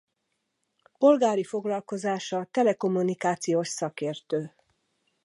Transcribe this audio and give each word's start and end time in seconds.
Polgári 0.97 1.43
foglalkozása 1.43 2.47
telekommunikációs 2.51 3.67
szakértő. 3.67 4.53